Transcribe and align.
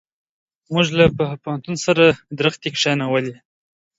موږ 0.73 0.87
له 0.97 1.05
پوهنتون 1.43 1.75
سره 1.85 2.05
درختي 2.39 2.69
کښېنولې. 2.75 3.35